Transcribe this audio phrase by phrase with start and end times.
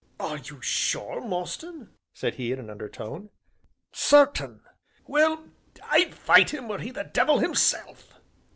[0.19, 3.29] "Are you sure, Mostyn?" said he in an undertone.
[3.91, 4.61] "Certain."
[5.05, 5.43] "Well,
[5.91, 8.15] I'd fight him were he the devil himself!